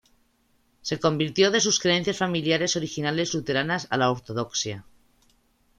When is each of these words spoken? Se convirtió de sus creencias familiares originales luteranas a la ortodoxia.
Se 0.81 0.99
convirtió 0.99 1.51
de 1.51 1.59
sus 1.61 1.79
creencias 1.79 2.17
familiares 2.17 2.75
originales 2.75 3.35
luteranas 3.35 3.85
a 3.91 3.97
la 3.97 4.09
ortodoxia. 4.09 4.83